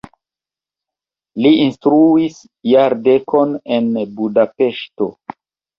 Li 1.45 1.51
instruis 1.67 2.41
jardekon 2.73 3.55
en 3.79 3.95
Budapeŝto. 4.19 5.15